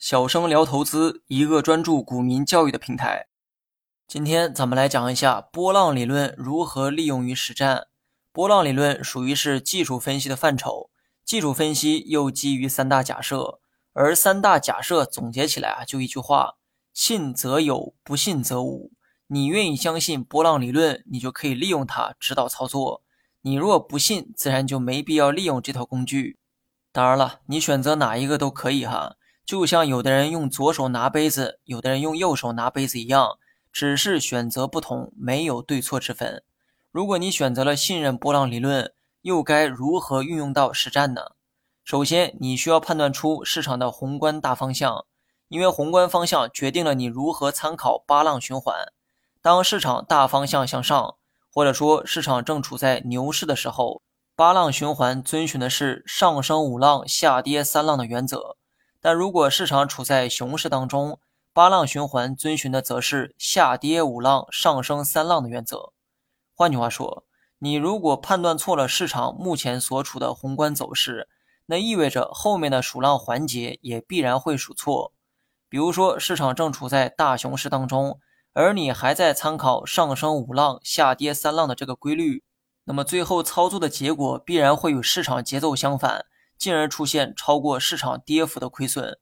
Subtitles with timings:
[0.00, 3.26] 小生聊投资，一个专注股民教育的平台。
[4.08, 7.88] 今天咱们来讲一下波浪理论如何利用于实战。
[8.32, 10.88] 波浪理论属于是技术分析的范畴，
[11.22, 13.60] 技术分析又基于三大假设，
[13.92, 16.54] 而三大假设总结起来啊，就一句话：
[16.94, 18.92] 信则有，不信则无。
[19.26, 23.02] 你愿意相信波浪理论，你就可以利用它指导操作；
[23.42, 26.38] 你若不信，自然就没必要利用这套工具。
[26.90, 29.16] 当然了，你选择哪一个都可以哈。
[29.50, 33.36] 就像有的人用左手拿杯子，有的人用右手拿杯子一样，
[33.72, 36.44] 只是选择不同，没有对错之分。
[36.92, 41.32] 如果你选择了信任波浪理论，又该如何运用到实战呢？
[41.82, 45.04] 首先，你需要判断出市场的宏观大方向，
[45.48, 48.92] 因为宏观方向决定了你如何参考八浪循环。
[49.42, 51.16] 当市场大方向向上，
[51.52, 54.00] 或者说市场正处在牛市的时候，
[54.36, 58.56] 八浪循环遵循的是上升五浪、下跌三浪的原则。
[59.00, 61.18] 但如果市场处在熊市当中，
[61.52, 65.92] 八浪循环遵循的则是下跌五浪、上升三浪的原则。
[66.54, 67.24] 换句话说，
[67.58, 71.28] 你如果判断错了市场目前所处的宏观走势，
[71.66, 75.12] 那意味着后面的数浪环节也必然会数错。
[75.68, 78.20] 比如说，市场正处在大熊市当中，
[78.52, 82.42] 而你还在参考上升五浪、下跌三浪的这个规律，
[82.84, 86.26] 那么最后操作的结果必然会与市场节奏相反。
[86.60, 89.18] 进而出现超过市场跌幅的亏损，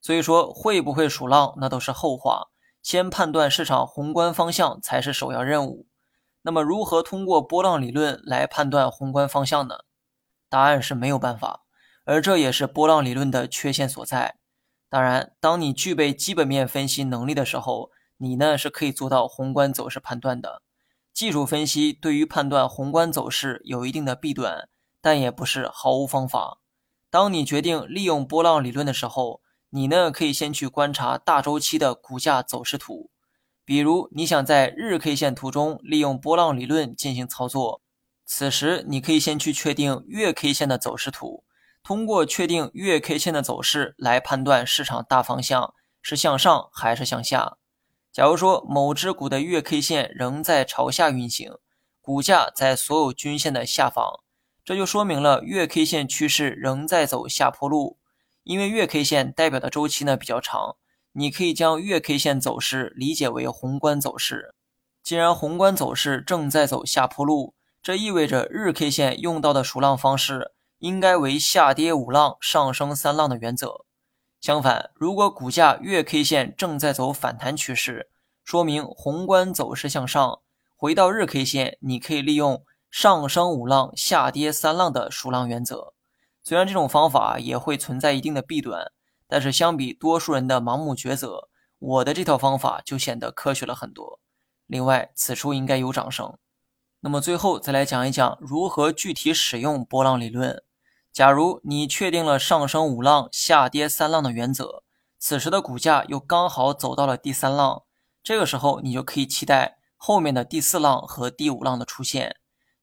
[0.00, 2.48] 所以说会不会数浪那都是后话，
[2.82, 5.86] 先判断市场宏观方向才是首要任务。
[6.40, 9.80] 那么如何通过波浪理论来判断宏观方向呢？
[10.48, 11.64] 答案是没有办法，
[12.06, 14.36] 而这也是波浪理论的缺陷所在。
[14.88, 20.62] 当然，当你具备基本面分析能力的时候，你呢是可以做到宏观走势判断的。
[21.12, 24.70] 技术分析对于判断宏观走势有一定的弊端，
[25.02, 26.60] 但也不是毫无方法。
[27.10, 33.10] 当你决定利用波浪理论的时候，你呢可以先去观察大周期的股价走势图。
[33.64, 37.82] 比如你想在日 K 线图中利用波浪理论进行操作，
[38.24, 41.44] 此时你可以先去确定月 K 线的走势图，
[41.82, 47.56] 通过确定月 K 线的走势来判断市场大方向是向上还是向下。
[48.10, 51.52] 假如说某只股的月 K 线仍在朝下运行，
[52.00, 54.20] 股价在所有均线的下方。
[54.68, 57.96] 这就说明了月 K 线趋势仍在走下坡路，
[58.44, 60.76] 因为月 K 线代表的周期呢比较长，
[61.12, 64.54] 你可以将月 K 线走势理解为宏观走势。
[65.02, 73.86] 既然宏观走势正在走下坡路，这意味着日 K 线用到的数浪方式应该为下跌五浪、上升三浪的原则。
[74.38, 78.10] 相反，如果股价月 K 线正在走反弹趋势，
[78.44, 80.40] 说明宏观走势向上。
[80.76, 82.62] 回到日 K 线，你可以利用。
[82.90, 85.92] 上升五浪，下跌三浪的数浪原则，
[86.42, 88.90] 虽然这种方法也会存在一定的弊端，
[89.26, 94.18] 但是相比多数人的盲目抉择，我的这套方法就显得科学了很多。
[94.66, 96.36] 另外，此处应该有掌声。
[97.00, 100.62] 那么最后再来讲一讲如何具体使用波浪理论。
[101.12, 104.82] 假如你确定了上升五浪，下跌三浪的原则，
[105.18, 107.84] 此时的股价又刚好走到了第三浪，
[108.22, 112.36] 这个时候你就可以期待后面的第四浪和第五浪的出现。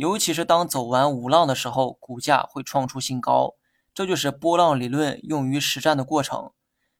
[0.00, 3.56] 尤其是当走完五浪的时候，股价会创出新高，
[3.92, 6.52] 这就是波浪理论用于实战的过程。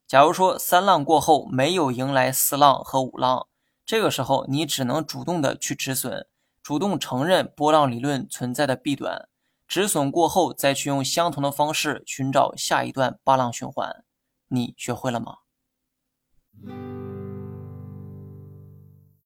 [0.07, 3.47] 假如说三浪过后没有迎来四浪和五浪，
[3.87, 6.27] 这个时候你只能主动的去止损，
[6.63, 9.27] 主动承认波浪理论存在的弊端，
[9.67, 14.05] 止损过后再去用相同的方式寻找下一段八浪循环。
[14.49, 15.37] 你学会了吗？